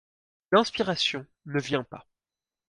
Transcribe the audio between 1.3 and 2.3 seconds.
ne vient pas.